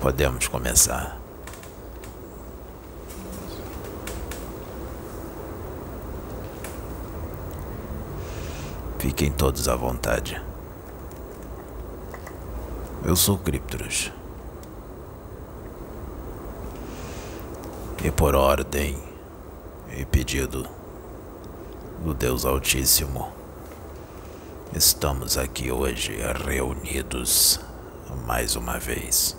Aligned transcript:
Podemos 0.00 0.46
começar. 0.46 1.18
Fiquem 8.98 9.32
todos 9.32 9.68
à 9.68 9.74
vontade. 9.74 10.40
Eu 13.04 13.16
sou 13.16 13.38
Cryptros. 13.38 14.12
E 18.04 18.10
por 18.12 18.36
ordem 18.36 18.96
e 19.96 20.04
pedido 20.04 20.68
do 22.04 22.14
Deus 22.14 22.44
Altíssimo, 22.44 23.32
estamos 24.72 25.36
aqui 25.36 25.72
hoje 25.72 26.16
reunidos 26.46 27.60
mais 28.24 28.54
uma 28.56 28.78
vez 28.78 29.37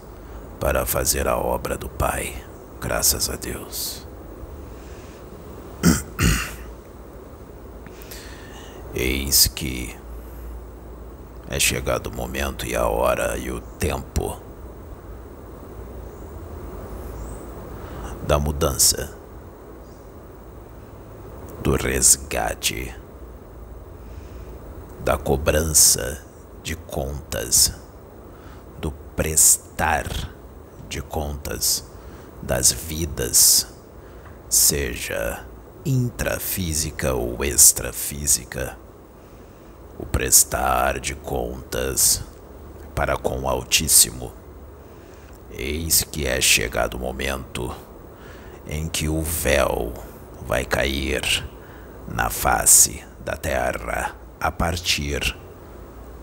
para 0.60 0.86
fazer 0.86 1.28
a 1.28 1.38
obra 1.38 1.78
do 1.78 1.88
Pai, 1.88 2.44
graças 2.82 3.30
a 3.30 3.38
Deus. 3.38 4.06
Eis 8.94 9.48
que 9.48 9.96
é 11.48 11.58
chegado 11.60 12.08
o 12.08 12.16
momento 12.16 12.66
e 12.66 12.76
a 12.76 12.88
hora 12.88 13.38
e 13.38 13.50
o 13.50 13.62
tempo 13.62 14.38
da 18.28 18.38
mudança, 18.38 19.18
do 21.64 21.76
resgate, 21.76 22.94
da 25.04 25.18
cobrança 25.18 26.22
de 26.62 26.76
contas, 26.76 27.74
do 28.80 28.92
prestar 29.16 30.06
de 30.90 31.02
contas 31.02 31.86
das 32.42 32.72
vidas, 32.72 33.68
seja 34.50 35.46
intrafísica 35.86 37.14
ou 37.14 37.46
extrafísica, 37.46 38.76
o 39.98 40.06
prestar 40.06 41.00
de 41.00 41.14
contas 41.14 42.22
para 42.96 43.16
com 43.16 43.42
o 43.42 43.48
Altíssimo. 43.48 44.34
Eis 45.52 46.04
que 46.04 46.26
é 46.26 46.42
chegado 46.42 46.96
o 46.96 47.00
momento 47.00 47.74
em 48.68 48.88
que 48.88 49.08
o 49.08 49.22
véu 49.22 49.94
vai 50.42 50.66
cair 50.66 51.48
na 52.08 52.30
face 52.30 53.04
da 53.24 53.36
terra 53.36 54.16
a 54.40 54.52
partir 54.52 55.36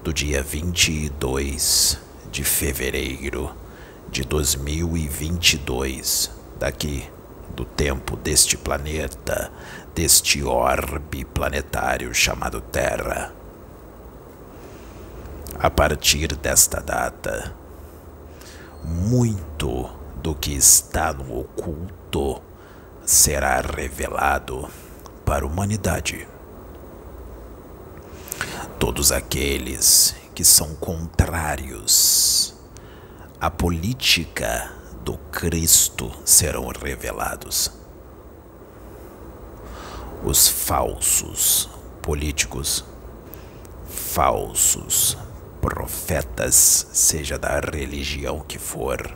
do 0.03 0.13
dia 0.13 0.43
22 0.43 1.99
de 2.31 2.43
fevereiro 2.43 3.66
de 4.11 4.25
2022, 4.25 6.31
daqui 6.59 7.09
do 7.55 7.65
tempo 7.65 8.17
deste 8.17 8.57
planeta, 8.57 9.51
deste 9.95 10.43
orbe 10.43 11.25
planetário 11.25 12.15
chamado 12.15 12.61
Terra. 12.61 13.33
A 15.59 15.71
partir 15.71 16.35
desta 16.37 16.81
data, 16.81 17.55
muito 18.85 19.91
do 20.23 20.35
que 20.35 20.53
está 20.53 21.13
no 21.13 21.41
oculto 21.41 22.43
será 23.05 23.61
revelado 23.61 24.69
para 25.25 25.45
a 25.45 25.49
humanidade. 25.49 26.29
Todos 28.79 29.13
aqueles 29.13 30.15
que 30.35 30.45
são 30.45 30.75
contrários 30.75 32.56
à 33.39 33.51
política 33.51 34.73
do 35.05 35.19
Cristo 35.31 36.11
serão 36.25 36.69
revelados. 36.69 37.71
Os 40.25 40.49
falsos 40.49 41.69
políticos, 42.01 42.83
falsos 43.89 45.19
profetas, 45.61 46.87
seja 46.93 47.39
da 47.39 47.61
religião 47.61 48.41
que 48.41 48.59
for, 48.59 49.15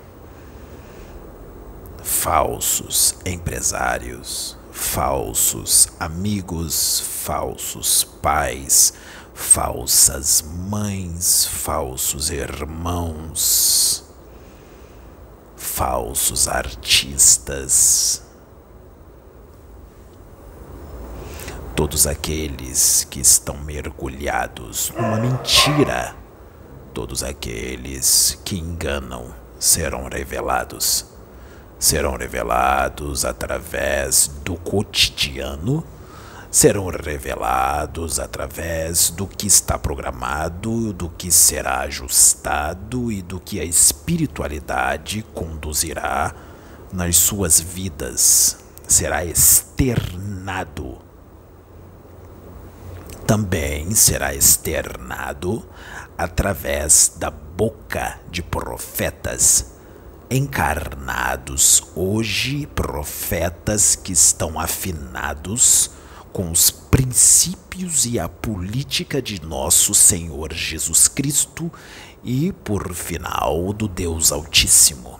falsos 2.03 3.15
empresários, 3.25 4.56
falsos 4.71 5.89
amigos, 5.99 7.00
falsos 7.25 8.05
pais, 8.05 8.93
falsas 9.34 10.43
mães, 10.43 11.47
falsos 11.47 12.28
irmãos 12.31 14.09
falsos 15.81 16.47
artistas, 16.47 18.23
todos 21.75 22.07
aqueles 22.07 23.05
que 23.11 23.19
estão 23.19 23.57
mergulhados 23.57 24.93
numa 24.95 25.17
mentira, 25.17 26.15
todos 26.93 27.23
aqueles 27.23 28.39
que 28.45 28.59
enganam 28.59 29.35
serão 29.59 30.07
revelados. 30.07 31.07
Serão 31.79 32.15
revelados 32.15 33.25
através 33.25 34.27
do 34.45 34.57
cotidiano 34.57 35.83
serão 36.50 36.87
revelados 36.88 38.19
através 38.19 39.11
do 39.11 39.27
que 39.27 39.47
está 39.47 39.78
programado, 39.78 40.93
do 40.93 41.09
que 41.09 41.31
será 41.31 41.83
ajustado 41.83 43.12
e 43.12 43.22
do 43.22 43.38
que 43.38 43.61
a 43.61 43.65
espiritualidade 43.65 45.25
conduzirá 45.33 46.34
nas 46.93 47.16
suas 47.16 47.61
vidas. 47.61 48.59
Será 48.88 49.25
externado. 49.25 50.99
Também 53.25 53.94
será 53.94 54.34
externado 54.34 55.65
através 56.19 57.12
da 57.17 57.31
boca 57.31 58.19
de 58.28 58.43
profetas 58.43 59.77
encarnados 60.28 61.82
hoje, 61.94 62.67
profetas 62.67 63.94
que 63.94 64.12
estão 64.12 64.59
afinados 64.59 66.00
com 66.33 66.51
os 66.51 66.71
princípios 66.71 68.07
e 68.07 68.19
a 68.19 68.29
política 68.29 69.21
de 69.21 69.41
nosso 69.45 69.95
Senhor 69.95 70.53
Jesus 70.53 71.09
Cristo 71.09 71.71
e, 72.23 72.53
por 72.53 72.95
final, 72.95 73.73
do 73.73 73.89
Deus 73.89 74.33
Altíssimo. 74.33 75.19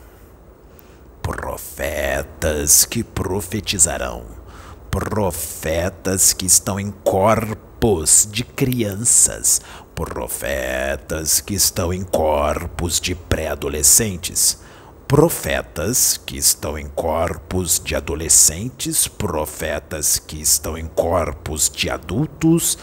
Profetas 1.23 2.85
que 2.85 3.03
profetizarão, 3.03 4.25
profetas 4.91 6.33
que 6.33 6.47
estão 6.47 6.79
em 6.79 6.91
corpos 6.91 8.29
de 8.31 8.45
crianças, 8.45 9.61
profetas 9.95 11.41
que 11.41 11.55
estão 11.55 11.93
em 11.93 12.03
corpos 12.03 13.01
de 13.01 13.15
pré-adolescentes 13.15 14.59
profetas 15.11 16.17
que 16.17 16.39
estão 16.39 16.79
em 16.79 16.87
corpos 16.87 17.81
de 17.85 17.97
adolescentes, 17.97 19.09
profetas 19.09 20.21
que 20.21 20.41
estão 20.41 20.79
em 20.79 20.87
corpos 20.87 21.69
de 21.69 21.91
adultos, 21.91 22.79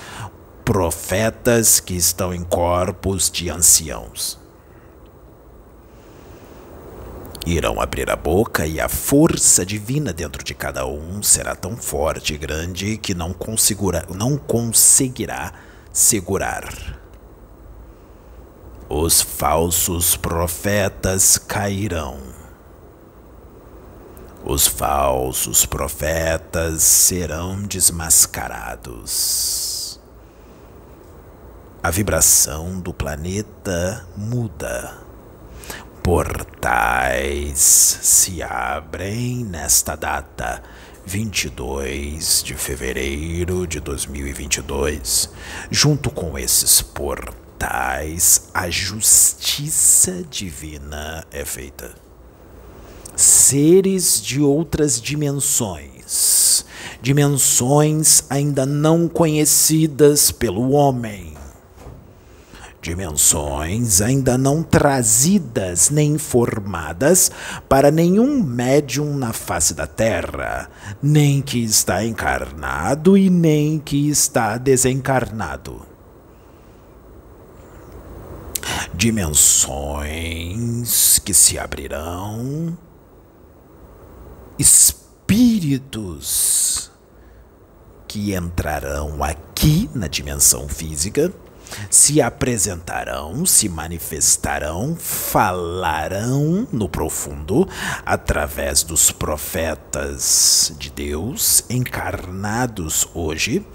profetas 0.65 1.79
que 1.79 1.93
estão 1.93 2.33
em 2.33 2.43
corpos 2.43 3.31
de 3.31 3.49
anciãos. 3.49 4.37
Irão 7.45 7.79
abrir 7.79 8.09
a 8.09 8.17
boca 8.17 8.67
e 8.67 8.77
a 8.81 8.89
força 8.89 9.65
divina 9.65 10.11
dentro 10.11 10.43
de 10.43 10.53
cada 10.53 10.85
um 10.85 11.23
será 11.23 11.55
tão 11.55 11.77
forte 11.77 12.33
e 12.33 12.37
grande 12.37 12.97
que 12.97 13.15
não 13.15 13.31
conseguirá, 13.31 14.03
não 14.13 14.37
conseguirá 14.37 15.53
segurar 15.93 17.06
os 18.89 19.21
falsos 19.21 20.15
profetas 20.15 21.37
cairão. 21.37 22.21
Os 24.45 24.65
falsos 24.65 25.65
profetas 25.65 26.83
serão 26.83 27.63
desmascarados. 27.63 29.99
A 31.83 31.91
vibração 31.91 32.79
do 32.79 32.93
planeta 32.93 34.07
muda. 34.15 34.99
Portais 36.01 37.99
se 38.01 38.41
abrem 38.41 39.43
nesta 39.43 39.97
data, 39.97 40.63
22 41.05 42.41
de 42.41 42.53
fevereiro 42.53 43.67
de 43.67 43.81
2022. 43.81 45.29
Junto 45.69 46.09
com 46.09 46.39
esses 46.39 46.81
portais, 46.81 47.46
tais 47.57 48.49
a 48.53 48.69
justiça 48.69 50.23
divina 50.29 51.25
é 51.31 51.43
feita. 51.43 51.95
Seres 53.15 54.21
de 54.21 54.41
outras 54.41 55.01
dimensões, 55.01 56.65
dimensões 57.01 58.23
ainda 58.29 58.65
não 58.65 59.07
conhecidas 59.07 60.29
pelo 60.31 60.69
homem, 60.71 61.33
dimensões 62.79 64.01
ainda 64.01 64.37
não 64.37 64.61
trazidas 64.61 65.89
nem 65.89 66.13
informadas 66.13 67.31
para 67.67 67.89
nenhum 67.89 68.43
médium 68.43 69.17
na 69.17 69.33
face 69.33 69.73
da 69.73 69.87
Terra, 69.87 70.69
nem 71.01 71.41
que 71.41 71.63
está 71.63 72.05
encarnado 72.05 73.17
e 73.17 73.31
nem 73.31 73.79
que 73.79 74.07
está 74.07 74.57
desencarnado. 74.59 75.96
Dimensões 78.97 81.19
que 81.19 81.31
se 81.31 81.59
abrirão, 81.59 82.75
espíritos 84.57 86.17
que 88.07 88.33
entrarão 88.33 89.23
aqui 89.23 89.87
na 89.93 90.07
dimensão 90.07 90.67
física 90.67 91.31
se 91.89 92.21
apresentarão, 92.21 93.45
se 93.45 93.69
manifestarão, 93.69 94.95
falarão 94.95 96.67
no 96.71 96.87
profundo 96.87 97.67
através 98.05 98.83
dos 98.83 99.11
profetas 99.11 100.73
de 100.77 100.89
Deus 100.89 101.63
encarnados 101.69 103.07
hoje. 103.13 103.65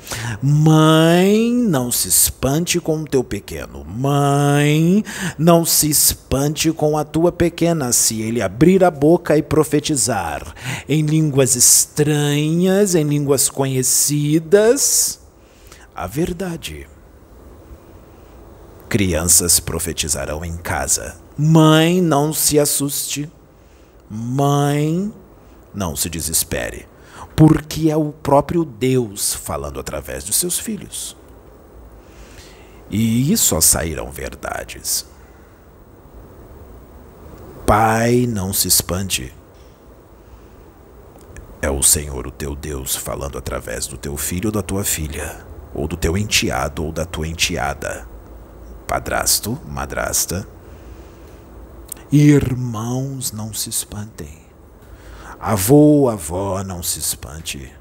Mãe, 0.40 1.52
não 1.52 1.90
se 1.90 2.08
espante 2.08 2.80
com 2.80 3.00
o 3.00 3.04
teu 3.04 3.24
pequeno. 3.24 3.84
Mãe, 3.84 5.04
não 5.38 5.64
se 5.64 5.88
espante 5.88 6.72
com 6.72 6.96
a 6.96 7.04
tua 7.04 7.32
pequena 7.32 7.92
se 7.92 8.20
ele 8.20 8.42
abrir 8.42 8.84
a 8.84 8.90
boca 8.90 9.36
e 9.36 9.42
profetizar 9.42 10.54
em 10.88 11.02
línguas 11.02 11.56
estranhas, 11.56 12.94
em 12.94 13.04
línguas 13.04 13.48
conhecidas. 13.48 15.20
A 15.94 16.06
verdade 16.06 16.86
Crianças 18.92 19.58
profetizarão 19.58 20.44
em 20.44 20.54
casa. 20.58 21.16
Mãe, 21.34 22.02
não 22.02 22.30
se 22.30 22.58
assuste. 22.58 23.26
Mãe, 24.06 25.10
não 25.72 25.96
se 25.96 26.10
desespere. 26.10 26.86
Porque 27.34 27.88
é 27.88 27.96
o 27.96 28.12
próprio 28.12 28.66
Deus 28.66 29.32
falando 29.32 29.80
através 29.80 30.24
dos 30.24 30.36
seus 30.36 30.58
filhos. 30.58 31.16
E 32.90 33.34
só 33.34 33.62
sairão 33.62 34.10
verdades. 34.10 35.06
Pai, 37.66 38.26
não 38.28 38.52
se 38.52 38.68
espante. 38.68 39.32
É 41.62 41.70
o 41.70 41.82
Senhor, 41.82 42.26
o 42.26 42.30
teu 42.30 42.54
Deus, 42.54 42.94
falando 42.94 43.38
através 43.38 43.86
do 43.86 43.96
teu 43.96 44.18
filho 44.18 44.48
ou 44.48 44.52
da 44.52 44.60
tua 44.60 44.84
filha, 44.84 45.46
ou 45.72 45.88
do 45.88 45.96
teu 45.96 46.14
enteado 46.14 46.84
ou 46.84 46.92
da 46.92 47.06
tua 47.06 47.26
enteada 47.26 48.11
padrasto, 48.92 49.58
madrasta. 49.66 50.46
Irmãos, 52.12 53.32
não 53.32 53.54
se 53.54 53.70
espantem. 53.70 54.42
Avô, 55.40 56.10
avó, 56.10 56.62
não 56.62 56.82
se 56.82 56.98
espante. 56.98 57.72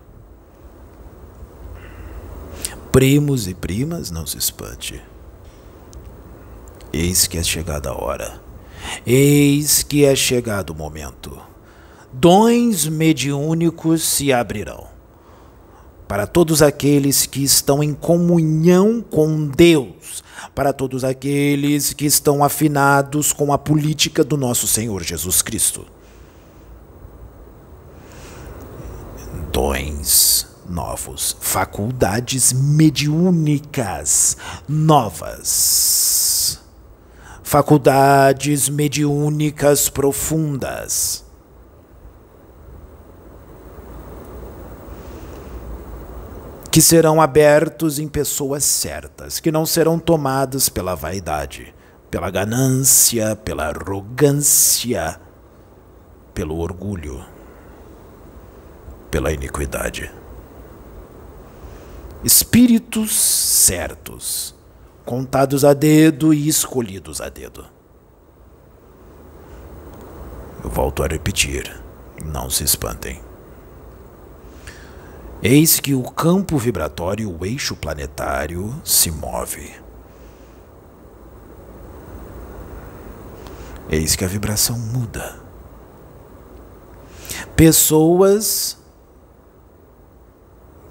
Primos 2.94 3.46
e 3.46 3.54
primas, 3.54 4.10
não 4.10 4.26
se 4.26 4.38
espante. 4.38 5.02
Eis 6.94 7.28
que 7.28 7.38
é 7.38 7.44
chegada 7.44 7.90
a 7.90 8.02
hora. 8.02 8.42
Eis 9.06 9.84
que 9.84 10.06
é 10.06 10.16
chegado 10.16 10.70
o 10.70 10.76
momento. 10.76 11.38
Dons 12.14 12.88
mediúnicos 12.88 14.02
se 14.02 14.32
abrirão 14.32 14.91
para 16.12 16.28
todos 16.28 16.62
aqueles 16.62 17.26
que 17.26 17.42
estão 17.42 17.82
em 17.82 17.94
comunhão 17.94 19.02
com 19.02 19.48
Deus, 19.48 20.22
para 20.54 20.74
todos 20.74 21.06
aqueles 21.06 21.94
que 21.94 22.06
estão 22.06 22.44
afinados 22.44 23.32
com 23.32 23.54
a 23.54 23.58
política 23.58 24.22
do 24.22 24.36
nosso 24.36 24.68
Senhor 24.68 25.02
Jesus 25.04 25.42
Cristo. 25.42 25.88
Dons 29.54 30.48
novos, 30.70 31.38
faculdades 31.40 32.52
mediúnicas 32.52 34.36
novas, 34.68 36.60
faculdades 37.42 38.68
mediúnicas 38.68 39.88
profundas 39.88 41.31
que 46.72 46.82
serão 46.82 47.22
abertos 47.22 48.00
em 48.00 48.08
pessoas 48.08 48.64
certas, 48.64 49.42
que 49.42 49.52
não 49.52 49.66
serão 49.66 50.00
tomados 50.00 50.70
pela 50.70 50.96
vaidade, 50.96 51.76
pela 52.10 52.32
ganância, 52.32 53.36
pela 53.36 53.68
arrogância, 53.68 55.20
pelo 56.34 56.58
orgulho, 56.58 57.26
pela 59.12 59.34
iniquidade. 59.34 60.10
Espíritos 62.24 63.14
certos, 63.14 64.56
contados 65.04 65.66
a 65.66 65.74
dedo 65.74 66.34
e 66.34 66.48
escolhidos 66.48 67.20
a 67.20 67.28
dedo. 67.28 67.66
Eu 70.64 70.70
volto 70.70 71.04
a 71.04 71.08
repetir, 71.08 71.78
não 72.24 72.50
se 72.50 72.64
espantem. 72.64 73.31
Eis 75.44 75.80
que 75.80 75.96
o 75.96 76.04
campo 76.04 76.56
vibratório, 76.56 77.36
o 77.36 77.44
eixo 77.44 77.76
planetário, 77.76 78.80
se 78.84 79.10
move. 79.10 79.74
Eis 83.90 84.16
que 84.16 84.24
a 84.24 84.28
vibração 84.28 84.78
muda. 84.78 85.42
Pessoas 87.56 88.78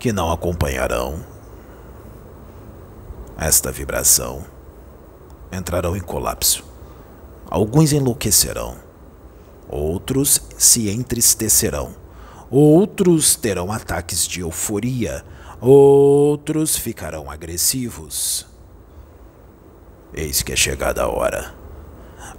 que 0.00 0.12
não 0.12 0.32
acompanharão 0.32 1.24
esta 3.38 3.70
vibração 3.70 4.44
entrarão 5.52 5.96
em 5.96 6.00
colapso. 6.00 6.64
Alguns 7.48 7.92
enlouquecerão, 7.92 8.76
outros 9.68 10.42
se 10.58 10.90
entristecerão 10.90 11.99
Outros 12.50 13.36
terão 13.36 13.70
ataques 13.70 14.26
de 14.26 14.40
euforia, 14.40 15.24
outros 15.60 16.76
ficarão 16.76 17.30
agressivos. 17.30 18.44
Eis 20.12 20.42
que 20.42 20.52
é 20.52 20.56
chegada 20.56 21.02
a 21.02 21.08
hora. 21.08 21.54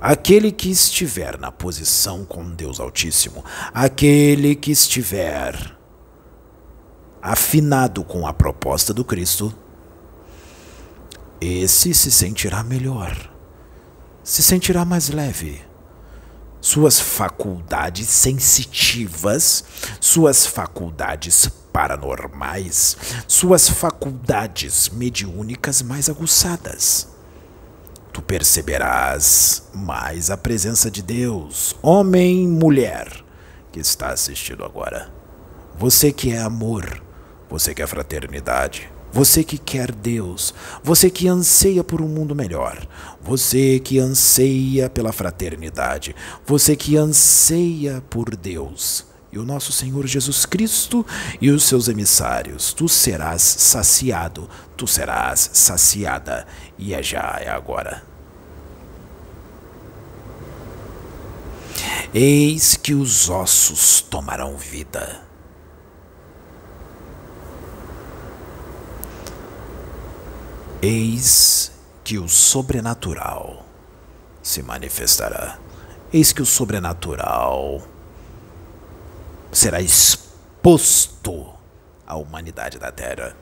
Aquele 0.02 0.52
que 0.52 0.70
estiver 0.70 1.40
na 1.40 1.50
posição 1.50 2.26
com 2.26 2.50
Deus 2.50 2.80
Altíssimo, 2.82 3.46
aquele 3.74 4.54
que 4.54 4.72
estiver 4.72 5.78
afinado 7.22 8.04
com 8.04 8.28
a 8.28 8.34
proposta 8.34 8.94
do 8.94 9.06
Cristo, 9.06 9.54
esse 11.40 11.94
se 11.94 12.12
sentirá 12.12 12.64
melhor, 12.64 13.16
se 14.24 14.44
sentirá 14.44 14.84
mais 14.84 15.08
leve 15.08 15.71
suas 16.62 17.00
faculdades 17.00 18.08
sensitivas, 18.08 19.64
suas 20.00 20.46
faculdades 20.46 21.50
paranormais, 21.74 22.96
suas 23.28 23.68
faculdades 23.68 24.90
mediúnicas 24.90 25.82
mais 25.82 26.08
aguçadas. 26.08 27.08
Tu 28.14 28.22
perceberás 28.22 29.64
mais 29.74 30.30
a 30.30 30.38
presença 30.38 30.92
de 30.92 31.02
Deus, 31.02 31.76
homem, 31.82 32.48
mulher, 32.48 33.10
que 33.72 33.80
está 33.80 34.10
assistindo 34.10 34.64
agora. 34.64 35.10
Você 35.78 36.12
que 36.12 36.32
é 36.32 36.40
amor, 36.40 37.02
você 37.50 37.74
que 37.74 37.82
é 37.82 37.88
fraternidade, 37.88 38.92
você 39.12 39.44
que 39.44 39.58
quer 39.58 39.92
Deus, 39.92 40.54
você 40.84 41.10
que 41.10 41.28
anseia 41.28 41.84
por 41.84 42.02
um 42.02 42.08
mundo 42.08 42.34
melhor, 42.34 42.88
você 43.22 43.80
que 43.80 44.00
anseia 44.00 44.90
pela 44.90 45.12
fraternidade, 45.12 46.16
você 46.46 46.76
que 46.76 46.96
anseia 46.96 48.02
por 48.10 48.36
Deus 48.36 49.06
e 49.32 49.40
o 49.40 49.46
nosso 49.46 49.72
Senhor 49.72 50.06
Jesus 50.08 50.46
Cristo 50.46 51.06
e 51.40 51.50
os 51.50 51.64
seus 51.64 51.88
emissários, 51.88 52.74
tu 52.74 52.88
serás 52.88 53.42
saciado, 53.42 54.50
tu 54.76 54.86
serás 54.86 55.50
saciada, 55.54 56.46
e 56.78 56.94
é 56.94 57.02
já, 57.02 57.40
é 57.42 57.50
agora. 57.50 58.04
Eis 62.14 62.76
que 62.76 62.94
os 62.94 63.30
ossos 63.30 64.02
tomarão 64.02 64.58
vida 64.58 65.31
Eis 70.82 71.72
que 72.04 72.18
o 72.18 72.28
sobrenatural 72.28 73.66
se 74.42 74.64
manifestará. 74.64 75.60
Eis 76.12 76.34
que 76.34 76.42
o 76.42 76.46
sobrenatural 76.46 77.82
será 79.52 79.80
exposto 79.82 81.46
à 82.06 82.16
humanidade 82.16 82.80
da 82.80 82.92
Terra. 82.92 83.36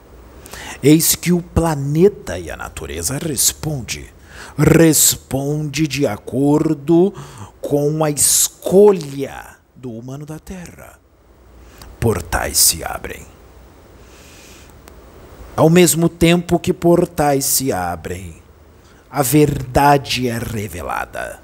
Eis 0.83 1.15
que 1.15 1.31
o 1.31 1.41
planeta 1.41 2.37
e 2.37 2.51
a 2.51 2.57
natureza 2.57 3.17
responde 3.17 4.11
responde 4.57 5.87
de 5.87 6.07
acordo 6.07 7.13
com 7.61 8.03
a 8.03 8.09
escolha 8.09 9.57
do 9.75 9.91
humano 9.91 10.25
da 10.25 10.39
terra. 10.39 10.99
Portais 11.99 12.57
se 12.57 12.83
abrem. 12.83 13.38
Ao 15.59 15.69
mesmo 15.69 16.07
tempo 16.07 16.57
que 16.57 16.71
portais 16.71 17.43
se 17.43 17.69
abrem, 17.69 18.41
a 19.11 19.21
verdade 19.21 20.29
é 20.29 20.37
revelada. 20.37 21.41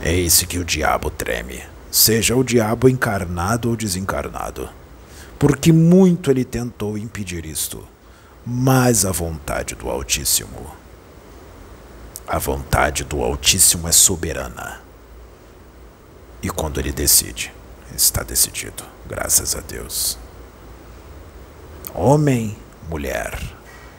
Eis 0.00 0.42
que 0.44 0.58
o 0.58 0.64
diabo 0.64 1.10
treme, 1.10 1.62
seja 1.90 2.34
o 2.34 2.42
diabo 2.42 2.88
encarnado 2.88 3.68
ou 3.68 3.76
desencarnado, 3.76 4.70
porque 5.38 5.70
muito 5.70 6.30
ele 6.30 6.42
tentou 6.42 6.96
impedir 6.96 7.44
isto, 7.44 7.86
mas 8.46 9.04
a 9.04 9.12
vontade 9.12 9.74
do 9.74 9.90
Altíssimo, 9.90 10.74
a 12.26 12.38
vontade 12.38 13.04
do 13.04 13.22
Altíssimo 13.22 13.86
é 13.86 13.92
soberana. 13.92 14.80
E 16.42 16.48
quando 16.48 16.80
ele 16.80 16.92
decide, 16.92 17.52
está 17.94 18.22
decidido, 18.22 18.84
graças 19.06 19.54
a 19.54 19.60
Deus. 19.60 20.18
Homem, 21.94 22.56
mulher, 22.88 23.38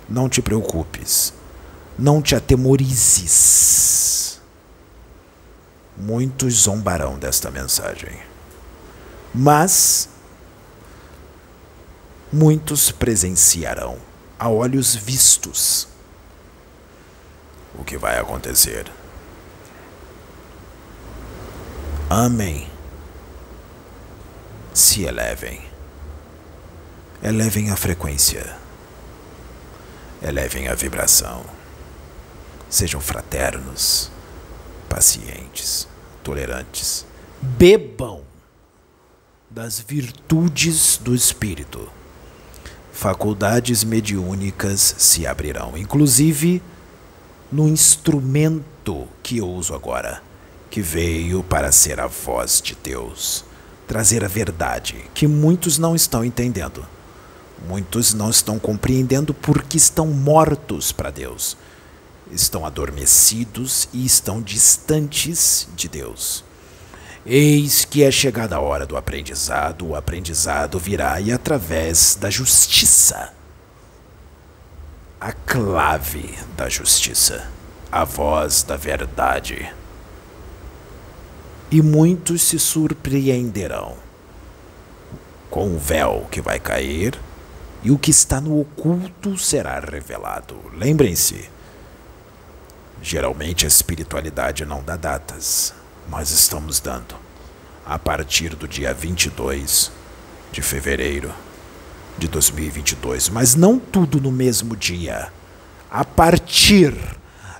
não 0.08 0.30
te 0.30 0.42
preocupes, 0.42 1.34
não 1.98 2.22
te 2.22 2.36
atemorizes 2.36 3.60
muitos 6.00 6.54
zombarão 6.62 7.20
desta 7.20 7.52
mensagem. 7.52 8.18
Mas 9.36 10.10
muitos 12.32 12.90
presenciarão 12.90 13.98
a 14.40 14.50
olhos 14.50 14.96
vistos 14.96 15.88
o 17.78 17.84
que 17.84 17.98
vai 17.98 18.18
acontecer. 18.18 18.90
Amém. 22.10 22.68
Se 24.74 25.04
elevem. 25.04 25.69
Elevem 27.22 27.70
a 27.70 27.76
frequência. 27.76 28.56
Elevem 30.22 30.70
a 30.70 30.76
vibração. 30.76 31.44
Sejam 32.70 33.02
fraternos, 33.02 34.10
pacientes 34.88 35.88
tolerantes. 36.24 37.06
Bebam 37.42 38.22
das 39.50 39.80
virtudes 39.80 40.98
do 40.98 41.14
Espírito. 41.14 41.90
Faculdades 42.94 43.84
mediúnicas 43.84 44.96
se 44.98 45.28
abrirão, 45.28 45.78
inclusive 45.78 46.62
no 47.52 47.68
instrumento 47.68 49.08
que 49.22 49.40
eu 49.40 49.50
uso 49.50 49.74
agora, 49.74 50.22
que 50.70 50.82
veio 50.82 51.44
para 51.44 51.72
ser 51.72 52.00
a 52.00 52.08
voz 52.08 52.62
de 52.62 52.76
Deus, 52.76 53.44
trazer 53.88 54.24
a 54.24 54.28
verdade 54.28 55.04
que 55.14 55.28
muitos 55.28 55.78
não 55.78 55.96
estão 55.96 56.24
entendendo. 56.24 56.86
Muitos 57.68 58.14
não 58.14 58.30
estão 58.30 58.58
compreendendo 58.58 59.34
porque 59.34 59.78
estão 59.78 60.08
mortos 60.08 60.92
para 60.92 61.12
Deus 61.12 61.58
estão 62.32 62.66
adormecidos 62.66 63.90
e 63.94 64.06
estão 64.06 64.42
distantes 64.42 65.68
de 65.76 65.88
Deus. 65.88 66.44
Eis 67.26 67.86
que 67.86 68.04
é 68.04 68.12
chegada 68.12 68.56
a 68.56 68.60
hora 68.60 68.86
do 68.86 68.96
aprendizado, 68.96 69.88
o 69.88 69.96
aprendizado 69.96 70.80
virá 70.80 71.20
e 71.20 71.32
através 71.32 72.16
da 72.16 72.30
justiça. 72.30 73.34
A 75.20 75.34
clave 75.34 76.38
da 76.56 76.70
justiça, 76.70 77.50
a 77.92 78.06
voz 78.06 78.64
da 78.64 78.78
verdade. 78.78 79.74
E 81.70 81.82
muitos 81.82 82.42
se 82.42 82.58
surpreenderão 82.58 83.98
com 85.50 85.76
o 85.76 85.78
véu 85.78 86.28
que 86.32 86.42
vai 86.42 86.60
cair 86.60 87.20
e 87.84 87.92
o 87.92 87.98
que 87.98 88.12
está 88.12 88.42
no 88.42 88.60
oculto 88.60 89.38
será 89.38 89.80
revelado. 89.80 90.56
Lembrem-se, 90.74 91.50
Geralmente 93.02 93.66
a 93.66 93.68
espiritualidade 93.68 94.66
não 94.66 94.84
dá 94.84 94.96
datas. 94.96 95.74
Nós 96.10 96.32
estamos 96.32 96.80
dando. 96.80 97.16
A 97.86 97.98
partir 97.98 98.56
do 98.56 98.68
dia 98.68 98.94
22 98.94 99.92
de 100.52 100.62
fevereiro 100.62 101.34
de 102.18 102.28
2022, 102.28 103.30
mas 103.30 103.56
não 103.56 103.80
tudo 103.80 104.20
no 104.20 104.32
mesmo 104.32 104.76
dia. 104.76 105.32
A 105.90 106.04
partir, 106.04 106.94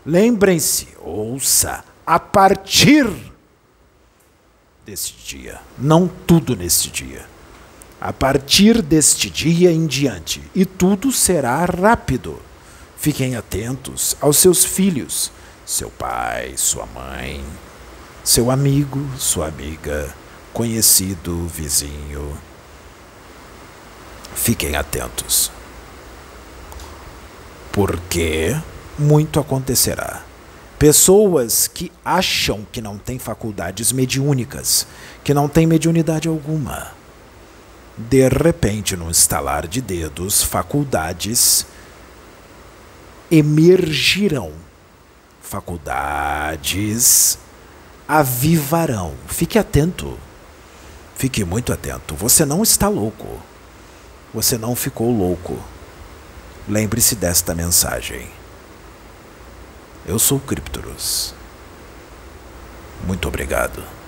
lembrem-se, 0.06 0.90
ouça, 1.00 1.84
a 2.06 2.20
partir 2.20 3.08
deste 4.86 5.38
dia, 5.38 5.60
não 5.78 6.08
tudo 6.08 6.56
neste 6.56 6.92
dia. 6.92 7.26
A 8.02 8.14
partir 8.14 8.82
deste 8.82 9.30
dia 9.30 9.72
em 9.72 9.86
diante, 9.86 10.42
e 10.56 10.66
tudo 10.66 11.12
será 11.12 11.66
rápido. 11.66 12.40
Fiquem 12.96 13.36
atentos 13.36 14.16
aos 14.22 14.38
seus 14.38 14.64
filhos, 14.64 15.32
seu 15.66 15.90
pai, 15.90 16.54
sua 16.56 16.86
mãe, 16.86 17.44
seu 18.24 18.50
amigo, 18.50 19.06
sua 19.18 19.48
amiga, 19.48 20.14
conhecido, 20.54 21.46
vizinho. 21.48 22.38
Fiquem 24.34 24.78
atentos. 24.78 25.52
Porque 27.74 28.56
muito 28.98 29.42
acontecerá. 29.42 30.24
Pessoas 30.78 31.68
que 31.68 31.92
acham 32.06 32.66
que 32.72 32.82
não 32.82 32.98
têm 32.98 33.20
faculdades 33.20 33.92
mediúnicas, 33.92 34.88
que 35.22 35.34
não 35.34 35.50
têm 35.50 35.68
mediunidade 35.68 36.30
alguma. 36.30 36.99
De 38.08 38.30
repente, 38.30 38.96
no 38.96 39.12
estalar 39.12 39.68
de 39.68 39.82
dedos, 39.82 40.42
faculdades 40.42 41.66
emergirão. 43.30 44.54
Faculdades 45.42 47.38
avivarão. 48.08 49.16
Fique 49.28 49.60
atento. 49.60 50.18
Fique 51.16 51.44
muito 51.44 51.74
atento. 51.74 52.16
Você 52.16 52.46
não 52.46 52.64
está 52.64 52.88
louco. 52.88 53.28
Você 54.34 54.58
não 54.58 54.78
ficou 54.78 55.12
louco. 55.12 55.60
Lembre-se 56.70 57.16
desta 57.16 57.54
mensagem. 57.54 58.30
Eu 60.06 60.18
sou 60.18 60.40
Criptoros. 60.40 61.34
Muito 63.06 63.28
obrigado. 63.28 63.99